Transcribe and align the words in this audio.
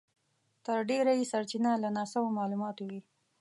تر 0.65 0.79
ډېره 0.89 1.11
یې 1.19 1.25
سرچينه 1.31 1.71
له 1.83 1.89
ناسمو 1.97 2.35
مالوماتو 2.37 2.83
وي. 2.89 3.01